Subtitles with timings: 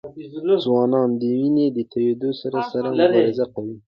[0.63, 3.75] ځوانان د وینې د تویېدو سره سره مبارزه کوي.